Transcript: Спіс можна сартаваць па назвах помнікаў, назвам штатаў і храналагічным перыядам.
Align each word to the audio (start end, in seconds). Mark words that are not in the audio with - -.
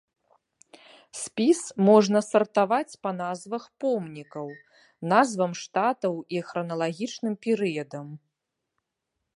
Спіс 1.23 1.59
можна 1.89 2.19
сартаваць 2.29 2.93
па 3.07 3.11
назвах 3.21 3.63
помнікаў, 3.85 4.47
назвам 5.13 5.51
штатаў 5.63 6.13
і 6.39 6.43
храналагічным 6.51 7.33
перыядам. 7.47 8.07